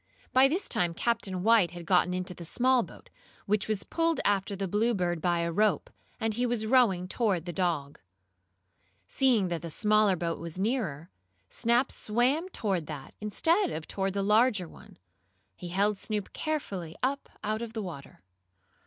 By 0.33 0.47
this 0.47 0.67
time 0.67 0.95
Captain 0.95 1.43
White 1.43 1.69
had 1.69 1.85
gotten 1.85 2.11
into 2.11 2.33
the 2.33 2.43
small 2.43 2.81
boat, 2.81 3.11
which 3.45 3.67
was 3.67 3.83
pulled 3.83 4.19
after 4.25 4.55
the 4.55 4.67
Bluebird, 4.67 5.21
by 5.21 5.41
a 5.41 5.51
rope, 5.51 5.91
and 6.19 6.33
he 6.33 6.43
was 6.47 6.65
rowing 6.65 7.07
toward 7.07 7.45
the 7.45 7.53
dog. 7.53 7.99
Seeing 9.07 9.49
that 9.49 9.61
the 9.61 9.69
smaller 9.69 10.15
boat 10.15 10.39
was 10.39 10.57
nearer, 10.57 11.11
Snap 11.49 11.91
swam 11.91 12.49
toward 12.49 12.87
that, 12.87 13.13
instead 13.21 13.69
of 13.69 13.87
toward 13.87 14.13
the 14.13 14.23
larger 14.23 14.67
one. 14.67 14.97
He 15.55 15.67
held 15.67 15.99
Snoop 15.99 16.33
carefully 16.33 16.95
up 17.03 17.29
out 17.43 17.61
of 17.61 17.73
the 17.73 17.83
water. 17.83 18.23